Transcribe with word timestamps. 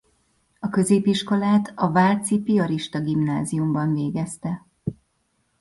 A 0.59 0.69
középiskolát 0.69 1.73
a 1.75 1.91
Váci 1.91 2.39
Piarista 2.39 2.99
Gimnáziumban 2.99 3.93
végezte. 3.93 4.65